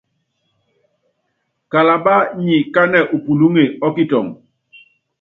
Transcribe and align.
Kalabá 1.71 2.15
nyi 2.45 2.57
kánɛ 2.73 2.99
u 3.15 3.17
pulúŋe 3.25 3.63
ɔ 3.85 3.87
kitɔŋɔ. 3.95 4.31